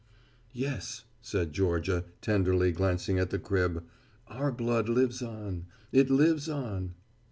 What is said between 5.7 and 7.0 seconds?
it lives on."